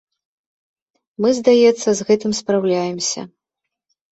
[1.25, 3.21] Мы, здаецца, з гэтым спраўляемся.